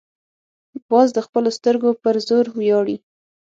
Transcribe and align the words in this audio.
باز 0.89 1.07
د 1.13 1.19
خپلو 1.25 1.49
سترګو 1.57 1.89
پر 2.03 2.15
زور 2.27 2.45
ویاړي 2.57 2.97